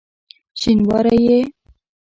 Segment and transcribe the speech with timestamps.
[0.59, 1.39] شینواری یې؟!